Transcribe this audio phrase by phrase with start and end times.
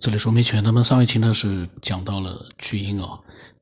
[0.00, 0.62] 这里说没钱。
[0.62, 3.18] 那么上一期呢是讲到了巨婴啊，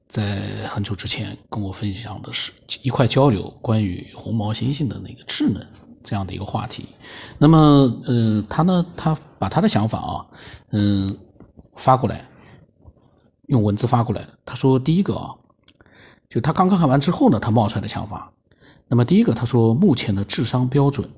[0.06, 5.64] 在很久之前跟我分享的是一块交流关于红毛猩猩的那个智能
[6.04, 6.84] 这样的一个话题。
[7.38, 7.58] 那么，
[8.06, 10.26] 呃，他呢，他把他的想法啊，
[10.72, 11.10] 嗯，
[11.74, 12.28] 发过来，
[13.46, 14.28] 用文字发过来。
[14.44, 15.34] 他说，第一个啊，
[16.28, 18.30] 就他刚刚看完之后呢，他冒出来的想法。
[18.88, 21.08] 那么第一个，他说目前的智商标准。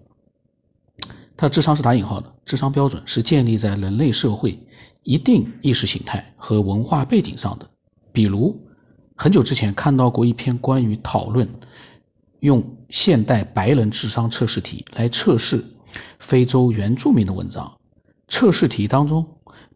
[1.40, 4.58] 他智商是打引号的，智商标准是建立在人类社会
[5.04, 7.70] 一定意识形态和文化背景上的。
[8.12, 8.60] 比如，
[9.14, 11.48] 很久之前看到过一篇关于讨论
[12.40, 12.60] 用
[12.90, 15.64] 现代白人智商测试题来测试
[16.18, 17.72] 非洲原住民的文章。
[18.26, 19.24] 测试题当中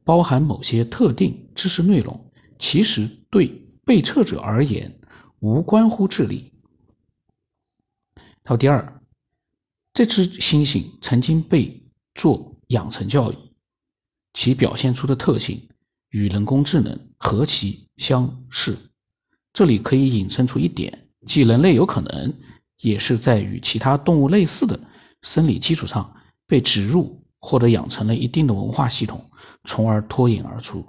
[0.03, 2.21] 包含某些特定知识内容，
[2.59, 4.93] 其实对被测者而言
[5.39, 6.53] 无关乎智力。
[8.43, 9.02] 还有第二。
[9.95, 11.79] 这只猩猩曾经被
[12.15, 13.37] 做养成教育，
[14.33, 15.61] 其表现出的特性
[16.11, 18.77] 与人工智能何其相似。
[19.53, 22.33] 这里可以引申出一点，即人类有可能
[22.81, 24.79] 也是在与其他动物类似的
[25.21, 26.11] 生理基础上
[26.47, 29.23] 被植入或者养成了一定的文化系统，
[29.65, 30.83] 从而脱颖而出。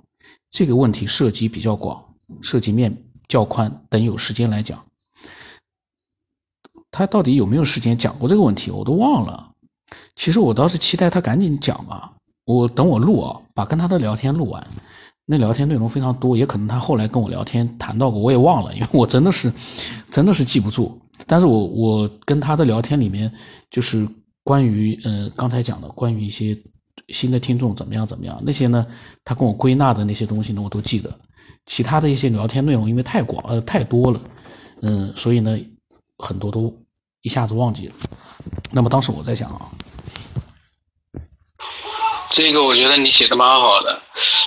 [0.49, 2.01] 这个问题涉及比较广，
[2.41, 2.95] 涉及面
[3.27, 4.85] 较宽，等有时间来讲。
[6.93, 9.49] 他到底有没有时间讲过这个问题，我都忘了。
[10.15, 12.09] 其实我倒是期待他赶紧讲吧。
[12.45, 14.65] 我等我录啊，把跟他的聊天录完。
[15.25, 19.51] 那聊天内容非常多，也可能他后来跟我聊天谈到过，我也忘了，因为我真的是
[20.11, 20.99] 真的是记不住。
[21.25, 23.31] 但是我我跟他的聊天里面，
[23.71, 24.05] 就是
[24.43, 26.55] 关于呃刚才讲的关于一些
[27.07, 28.85] 新的听众怎么样怎么样那些呢，
[29.23, 31.09] 他跟我归纳的那些东西呢，我都记得。
[31.65, 34.19] 其他的一些聊天内容因为太广呃太多了，
[34.81, 35.57] 嗯，所以呢
[36.17, 36.73] 很多都。
[37.23, 37.93] 一下子忘记了。
[38.71, 39.59] 那么当时我在想啊，
[42.29, 44.01] 这个我觉得你写的蛮好的，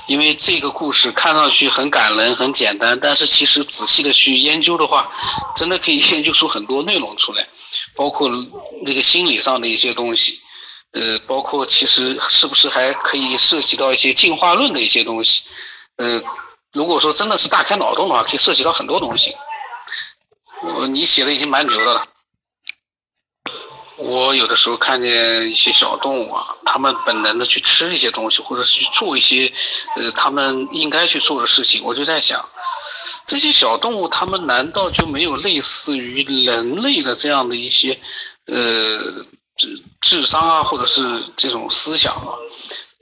[0.06, 5.10] 因为这个故事看上去很感人、很简单，但是其实仔细的去研究的话，
[5.54, 7.48] 真的可以 研究出很多内容出来，
[7.94, 8.28] 包括
[8.84, 10.38] 那个心理上的一些东西，
[10.92, 15.42] 呃，包括其实是不是还可以涉及到一些进化论的一些东西，
[15.96, 16.20] 呃，
[16.72, 19.34] 如果说真的是大开脑洞的话，可以涉及到很多东西。
[20.62, 22.04] 我你写的已经蛮牛的了。
[24.06, 29.52] 我有的时候看见一些小动物啊，它们本能的去吃一些东西，或者是去做一些，
[29.96, 31.82] 呃，它们应该去做的事情。
[31.82, 32.48] 我就在想，
[33.26, 37.98] 这些小动物，它们难道就没有类似于人类的这样的一些，
[38.46, 41.02] 呃，智智商啊，或者是
[41.36, 42.32] 这种思想吗？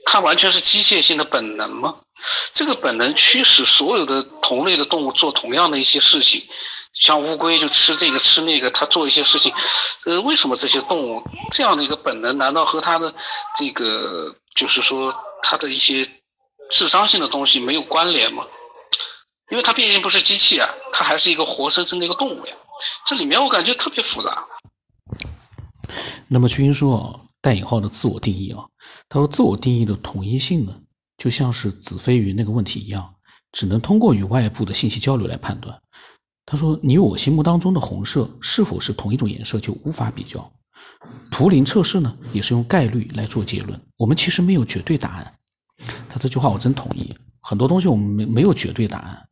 [0.05, 1.95] 它完全是机械性的本能吗？
[2.51, 6.41] 这个本能驱使所有的同类的动物做同样的一些事情。
[6.99, 9.53] 像乌龟就吃这个吃那个，它做一些事情，
[10.05, 13.13] 呃，为什么这些动物这样的一个本能，难道和它的
[13.57, 16.09] 这个就是说它的一些
[16.71, 18.45] 智商性的东西没有关联吗？
[19.51, 22.55] 因为它毕竟不是机器啊，它还是一个活生生的一个动物呀。
[23.05, 24.43] 这里面我感觉特别复杂。
[26.27, 28.65] 那么群英说啊，带引号的自我定义啊，
[29.07, 30.73] 他说自我定义的统一性呢，
[31.17, 33.13] 就像是子非鱼那个问题一样，
[33.51, 35.79] 只能通过与外部的信息交流来判断。
[36.45, 40.51] 他说：“你我心目当中的红色是否是同一种颜色，就无法比较。
[41.31, 43.79] 图灵测试呢，也是用概率来做结论。
[43.97, 45.33] 我们其实没有绝对答案。”
[46.07, 47.09] 他这句话我真同意，
[47.41, 49.27] 很多东西我们没没有绝对答案。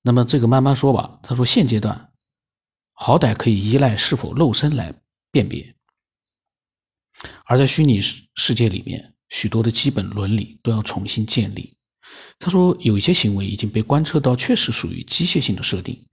[0.00, 1.18] 那么这个慢慢说吧。
[1.22, 2.10] 他说：“现阶段
[2.94, 4.94] 好歹可以依赖是否肉身来
[5.30, 5.74] 辨别，
[7.44, 11.76] 而在虚拟世世界里面，许多的基本伦理都要重新建立。”
[12.38, 16.04] 他说，有一些行为已经被观测到，确实属于机械性的设定。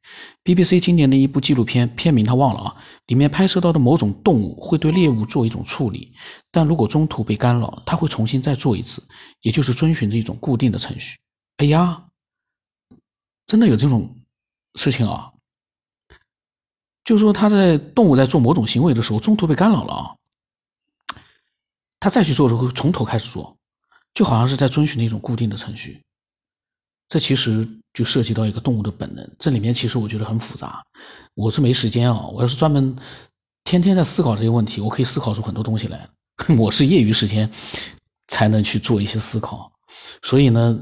[0.43, 2.75] BBC 今年的一部纪录片，片名他忘了啊，
[3.07, 6.13] 里面拍摄到的某种动物会对猎物做一种处理，
[6.51, 9.03] 但如果中途被干扰，他会重新再做一次，
[9.41, 11.17] 也就是遵循着一种固定的程序。
[11.57, 12.05] 哎呀，
[13.45, 14.19] 真的有这种
[14.75, 15.31] 事情啊！
[17.03, 20.15] 就是说，他在动物在做某种行为的时候，中途被干扰了啊，
[21.99, 23.55] 他再去做的时候，从头开始做。
[24.15, 26.01] 就好像是在遵循那种固定的程序，
[27.09, 29.29] 这其实就涉及到一个动物的本能。
[29.37, 30.81] 这里面其实我觉得很复杂，
[31.35, 32.25] 我是没时间啊。
[32.33, 32.95] 我要是专门
[33.65, 36.09] 天天在思考这些问题，我可以思考出很多东西来。
[36.57, 37.49] 我是业余时间
[38.29, 39.69] 才能去做一些思考，
[40.21, 40.79] 所以呢，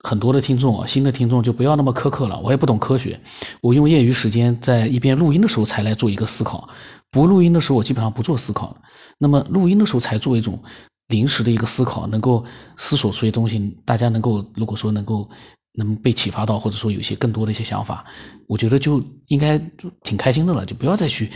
[0.00, 2.38] 很多的听众啊，新的听众就不要那么苛刻了。
[2.40, 3.18] 我也不懂科学，
[3.62, 6.68] 我用业余时间在一边录音的时候才来做一个思考，
[7.10, 8.76] 不录音的时候我基本上不做思考。
[9.18, 10.62] 那么录音的时候才做一种。
[11.08, 12.44] 临时的一个思考，能够
[12.76, 15.28] 思索出一些东西，大家能够如果说能够
[15.74, 18.04] 能被启发到，或者说有些更多的一些想法，
[18.46, 19.58] 我觉得就应该
[20.02, 21.30] 挺开心的了，就不要再去，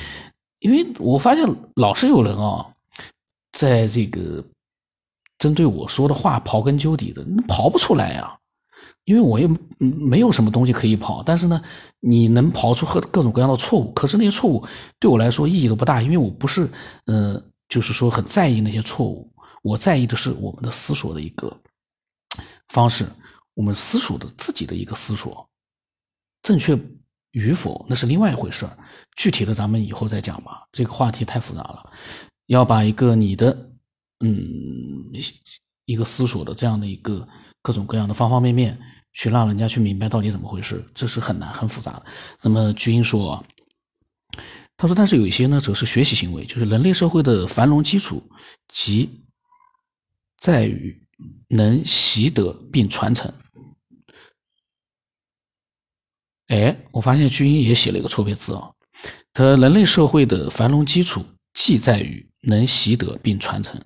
[0.61, 1.45] 因为我发现
[1.77, 2.67] 老是有人啊，
[3.53, 4.45] 在这个
[5.39, 8.35] 针对我说的话刨根究底的，刨不出来呀。
[9.05, 9.49] 因为我也
[9.79, 11.63] 没有什么东西可以刨，但是呢，
[12.01, 14.63] 你能刨出各各种各样的错误，可是那些错误
[15.01, 16.69] 对我来说意义都不大，因为我不是，
[17.07, 19.27] 呃，就是说很在意那些错误，
[19.63, 21.61] 我在意的是我们的思索的一个
[22.69, 23.07] 方式，
[23.55, 25.49] 我们思索的自己的一个思索，
[26.43, 26.79] 正确
[27.33, 28.79] 与否那是另外一回事儿，
[29.17, 31.83] 具体的咱们以后再讲吧，这个话题太复杂了，
[32.47, 33.71] 要把一个你的，
[34.21, 34.37] 嗯，
[35.87, 37.27] 一个思索的这样的一个
[37.63, 38.79] 各种各样的方方面面。
[39.15, 42.07] 去让人家去明白到底怎么回事，这是很难很复杂的。
[42.41, 43.45] 那么巨婴说，
[44.77, 48.23] 他说，但是有一些呢，则是学习行为，就是人类社会的繁荣基础，
[48.69, 49.25] 及
[50.39, 51.01] 在于
[51.49, 53.33] 能习得并传承。
[56.47, 58.73] 哎，我发现巨婴也写了一个错别字啊，
[59.33, 63.81] 他人类社会的繁荣基础，即在于能习得并传承。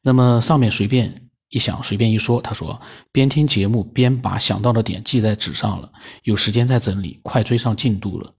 [0.00, 1.26] 那么上面随便。
[1.52, 5.92] 一想，随便一说，他说边听节目边把想到的点记在纸上了，
[6.22, 8.32] 有时间再整理，快追上进度了。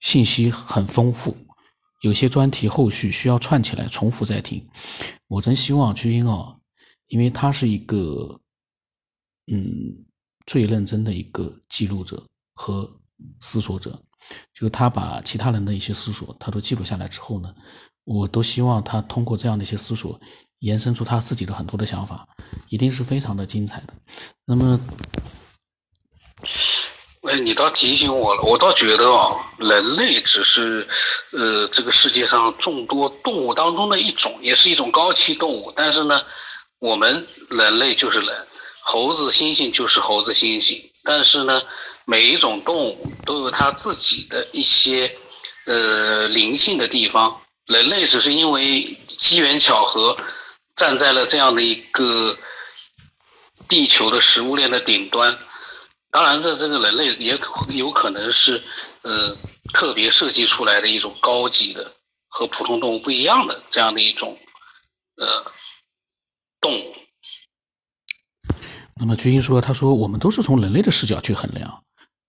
[0.00, 1.34] 信息很丰富，
[2.02, 4.68] 有些专题后续需要串起来重复再听。
[5.26, 6.59] 我真希望巨婴哦，
[7.10, 8.40] 因为他是一个
[9.52, 10.04] 嗯
[10.46, 12.20] 最认真的一个记录者
[12.54, 12.90] 和
[13.40, 13.90] 思索者，
[14.54, 17.54] 就是他把其他人的一些思索他都记录下来之后呢，
[18.04, 20.18] 我都希望他通过这样的一些思索。
[20.60, 22.28] 延伸出他自己的很多的想法，
[22.68, 23.94] 一定是非常的精彩的。
[24.44, 24.78] 那么，
[27.22, 30.86] 哎，你倒提醒我了，我倒觉得啊，人类只是
[31.32, 35.72] 呃这个世界上众多动物当中的一种，也是一种高级动物。
[35.74, 36.20] 但是呢，
[36.80, 38.46] 我们人类就是人，
[38.82, 40.82] 猴子、猩猩就是猴子、猩猩。
[41.04, 41.62] 但是呢，
[42.04, 45.16] 每一种动物都有它自己的一些
[45.66, 50.16] 呃灵性的地方，人类只是因为机缘巧合。
[50.76, 52.38] 站在了这样的一个
[53.68, 55.38] 地球的食物链的顶端，
[56.10, 57.38] 当然，这这个人类也
[57.68, 58.62] 有可能是
[59.02, 59.36] 呃
[59.74, 61.92] 特别设计出来的一种高级的
[62.28, 64.38] 和普通动物不一样的这样的一种
[65.16, 65.52] 呃
[66.60, 66.84] 动物。
[68.96, 71.82] 那么，君英说：“他说我们都是从人类的视角去衡量。”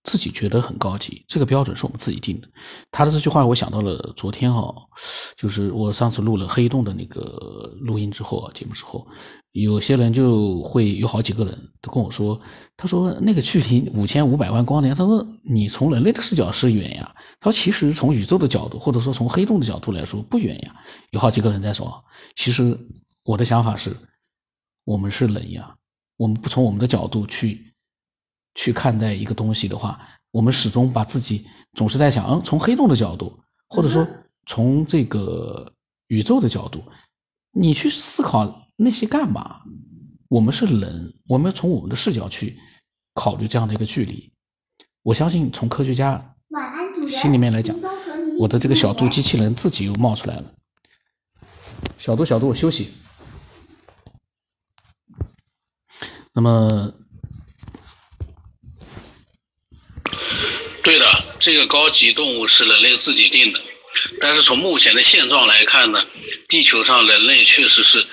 [0.04, 2.48] 自己觉得很高级，这个标准是我们自己定的。
[2.90, 4.74] 他的这句话，我想到了昨天哈，
[5.36, 9.06] 就是我上次录了黑洞的那个录音之后啊，节目之后，
[9.52, 12.38] 有些人就会有好几个人都跟我说，
[12.76, 20.74] 他说那个距离五千五百万光年，他说你从人类的视角是远呀，他说其实从宇宙的角度，或者说从黑洞的角度来说不远呀。
[21.12, 22.76] 有好几个人在说，其实
[23.22, 23.96] 我的想法是，
[24.84, 25.76] 我们是人呀，
[26.16, 27.66] 我们不从我们的角度去。
[28.54, 29.98] 去看待一个东西的话，
[30.30, 34.06] 我们始终把自己总是在想，嗯，从黑洞的角度，或者说
[34.44, 35.72] 从这个
[36.08, 36.84] 宇宙的角度，
[37.52, 39.62] 你去思考那些干嘛？
[40.28, 42.58] 我们是人，我们要从我们的视角去
[43.14, 44.30] 考虑这样的一个距离。
[45.02, 46.22] 我相信，从科学家
[47.08, 47.74] 心里面来讲，
[48.38, 50.44] 我的这个小度机器人自己又冒出来了。
[51.96, 52.90] 小度，小度，休息。
[56.34, 56.94] 那么。
[60.82, 63.60] 对的，这个高级动物是人类自己定的，
[64.20, 66.04] 但是从目前的现状来看呢，
[66.48, 68.04] 地球上人类确实是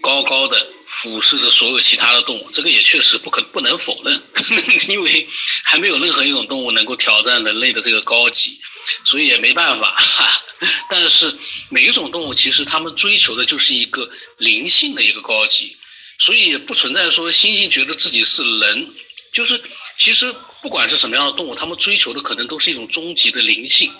[0.00, 4.20] 高高的俯视着所有其他的动物，这个也确实不可不能否认，
[4.88, 5.28] 因为
[5.62, 8.60] 还没有任何一种动物能够挑战人类的这个高级，
[9.04, 9.96] 所以也没办法。
[10.90, 11.32] 但是
[11.68, 15.76] 每一种动物其实它们追求的就是一个灵性的一个高级，
[16.18, 18.88] 所以也不存在说猩猩觉得自己是人，
[19.32, 19.60] 就是
[19.96, 20.34] 其实。
[20.62, 23.92] 不管是什么样的动物，它们追求的可能都是一种终极的灵性，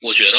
[0.00, 0.38] 我觉得。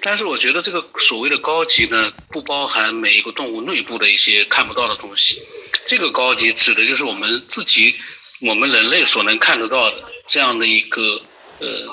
[0.00, 5.40] 但是我觉得这个所谓的高级呢，不包含每一个动物内部的一些看不到的东西。
[5.84, 7.94] 这个高级指的就是我们自己，
[8.40, 11.22] 我们人类所能看得到的这样的一个
[11.60, 11.86] 呃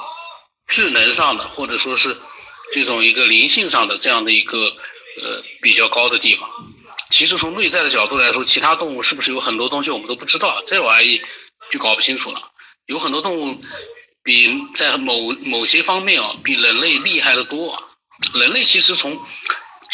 [0.65, 2.17] 智能上的，或者说是
[2.73, 4.57] 这种一个灵性上的这样的一个
[5.21, 6.49] 呃比较高的地方。
[7.09, 10.61] 其实从内在的角度来说，其他动物是不是有很多东西我们都不知道？
[10.65, 11.21] 这玩意
[11.71, 12.51] 就搞不清楚了。
[12.85, 13.61] 有很多动物
[14.23, 17.81] 比在某某些方面啊，比人类厉害的多。
[18.33, 19.19] 人类其实从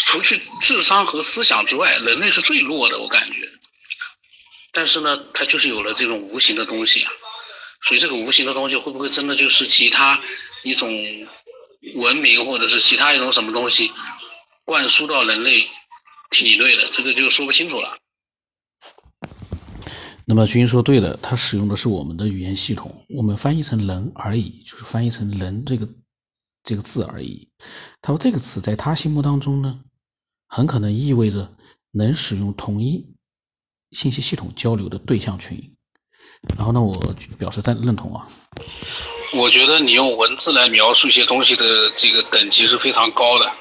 [0.05, 3.49] 除去智商和思想之外，人类是最弱的，我感觉。
[4.71, 7.11] 但是呢，它就是有了这种无形的东西啊。
[7.81, 10.21] 所以这个无形的东西会不会真的就是其他
[10.63, 10.89] 一种
[11.95, 13.91] 文明，或者是其他一种什么东西
[14.65, 15.69] 灌输到人类？
[16.33, 17.97] 体内的这个就说不清楚了。
[20.25, 25.87] 那么君说对的，他使用的是我们的语言系统，我们翻译成“人”而已，就是翻译成“人”这个
[26.63, 27.49] 这个字而已。
[28.01, 29.81] 他说这个词在他心目当中呢，
[30.47, 31.53] 很可能意味着
[31.91, 33.05] 能使用统一
[33.91, 35.61] 信息系统交流的对象群。
[36.57, 36.93] 然后呢，我
[37.37, 38.27] 表示赞认同啊。
[39.33, 43.51] 我觉得你用文字来描述一些东西的这个等级是非常高的，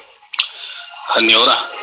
[1.13, 1.82] 很牛的。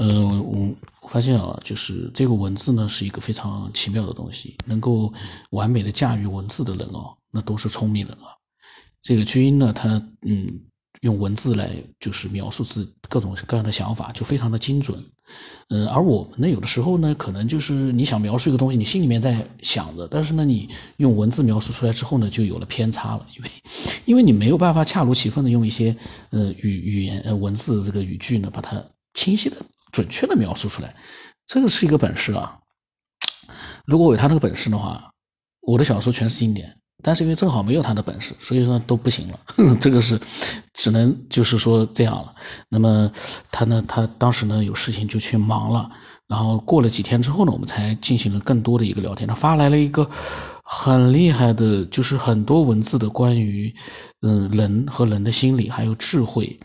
[0.00, 5.12] 嗯，我我发现啊，就是这个文字呢是一个非常奇妙的东西，能够
[5.50, 8.32] 完美的驾驭文字的人哦，那都是聪明人啊。
[9.02, 9.88] 这个巨婴呢，他
[10.26, 10.60] 嗯。
[11.00, 15.02] 用文字来就是描述自各种各样的想法，就非常的精准。
[15.70, 23.50] 嗯，而我们呢，有的时候呢，可能就是你想描述一个东西，你心里面在想着，但是呢，你用文字描述出来之后呢，就有了偏差了，因为
[24.04, 25.96] 因为你没有办法恰如其分的用一些
[26.32, 29.56] 呃语语言呃文字这个语句呢，把它清晰的
[30.00, 30.94] 准确的描述出来，
[31.46, 32.56] 这个是一个本事啊。
[33.84, 35.10] 如果我有他那个本事的话，
[35.60, 36.74] 我的小说全是经典。
[37.02, 39.40] 但是因为正好没有他的本事，所以说都不行了。
[39.80, 40.18] 这个是
[40.74, 42.34] 只能就是说这样了。
[42.68, 43.10] 那么
[43.50, 45.90] 他呢，他当时呢有事情就去忙了。
[46.28, 49.26] 然后过了几天之后呢，我们才进行了更多的一个聊天。
[49.26, 50.08] 他发来了一个
[50.62, 53.74] 很厉害的，就是很多文字的关于
[54.20, 56.58] 嗯人和人的心理还有智慧。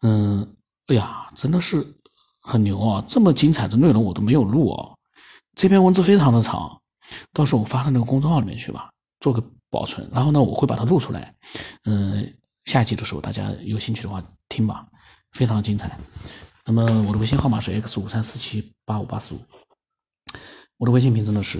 [0.00, 0.46] 嗯，
[0.88, 1.86] 哎呀，真的是
[2.42, 3.04] 很牛啊！
[3.08, 4.98] 这么精彩的内容我都没有录哦。
[5.56, 6.80] 这篇文字非常的长，
[7.32, 9.42] 到时候我发到那个公众号里面去吧，做个。
[9.72, 11.34] 保存，然后呢，我会把它录出来。
[11.84, 12.30] 嗯，
[12.66, 14.86] 下集的时候大家有兴趣的话听吧，
[15.30, 15.98] 非常的精彩。
[16.66, 19.40] 那么我的微信号码是 x 五三四七八五八四五，
[20.76, 21.58] 我的微信名字呢是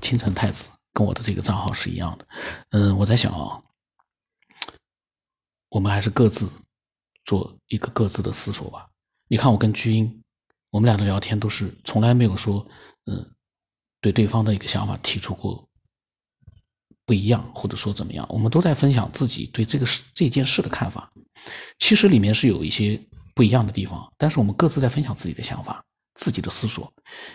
[0.00, 2.26] 清晨太子，跟我的这个账号是一样的。
[2.70, 3.60] 嗯，我在想啊，
[5.70, 6.48] 我们还是各自
[7.24, 8.88] 做一个各自的思索吧。
[9.28, 10.22] 你看我跟居英，
[10.70, 12.66] 我们俩的聊天都是从来没有说，
[13.06, 13.30] 嗯，
[14.00, 15.68] 对对方的一个想法提出过。
[17.06, 21.10] 不一样，或者说怎么样，我们都在分享自己对这个事、这件事的看法。
[21.78, 22.98] 其实里面是有一些
[23.34, 26.90] 不一样的地方，但是我们各自在分享自己的想法、自己的思索，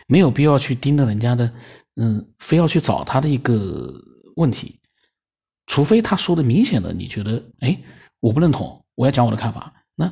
[0.08, 1.54] 没有必要去盯着人家的，
[2.02, 3.94] 嗯，非要去找他的一个
[4.38, 4.80] 问题，
[5.68, 7.80] 除非他说的明显的，你觉得，哎，
[8.22, 10.12] 我不认同，我要讲我的看法，那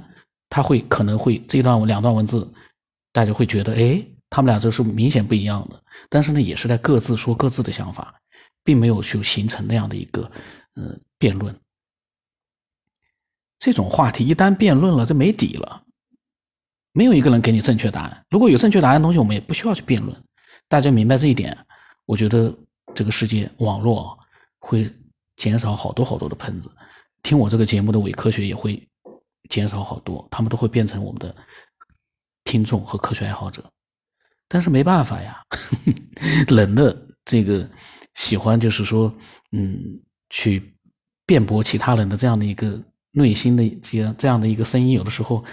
[0.49, 2.51] 他会可能会这段两段文字，
[3.11, 8.13] 大家会觉得，哎，他们俩这是明显不一样的，但是呢，也是在各自说各自的想法。
[8.63, 10.29] 并没有去形成那样的一个，
[10.73, 11.57] 呃，辩论。
[13.57, 15.83] 这种话题一旦辩论了，就没底了，
[16.91, 18.25] 没有一个人给你正确答案。
[18.29, 20.13] 如果有正确答案的东西，我们也不需要去辩论。
[20.67, 21.57] 大家明白这一点，
[22.05, 22.53] 我觉得
[22.93, 24.19] 这个世界网络
[24.59, 24.93] 会
[25.37, 26.69] 减少好多好多的喷子，
[27.23, 28.85] 听我这个节目的伪科学也会
[29.49, 31.35] 减少好多，他们都会变成我们的
[32.43, 33.63] 听众和科学爱好者。
[34.47, 35.41] 但是没办法呀，
[36.49, 37.69] 人的这个。
[38.17, 39.13] 喜欢就是说，
[39.51, 40.01] 嗯，
[40.31, 40.75] 去
[41.27, 45.45] 辩驳其他人的这样的一个内心的这样这样的一个声音，有的时候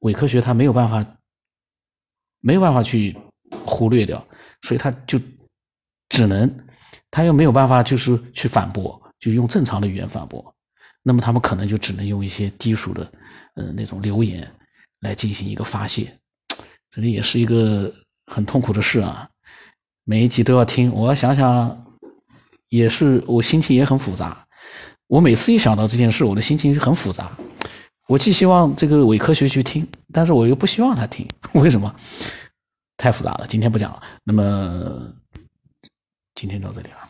[0.00, 1.06] 伪科学他没有办法，
[2.40, 3.16] 没有办法去
[3.64, 4.26] 忽略掉，
[4.62, 5.16] 所以他就
[6.08, 6.52] 只能
[7.08, 10.52] 他又没有办法就是去反驳，就用正常的语言反驳，
[11.02, 13.12] 那么他们可能就只能用一些低俗的，
[13.54, 14.46] 呃，那种留言
[15.00, 16.12] 来进行一个发泄，
[16.90, 17.92] 这里也是一个
[18.26, 19.28] 很痛苦的事啊，
[20.04, 21.84] 每一集都要听，我要想想。
[22.70, 24.46] 也是我心情也很复杂，
[25.06, 27.34] 我每次一想到这件事，我的心情是很复杂。
[28.08, 31.96] 我既希望这个伪科学去听，但是我又不希望他听， 为什么？
[32.98, 34.02] 太复杂了，今天不讲了。
[34.22, 35.10] 那么
[36.34, 37.08] 今天到这里了。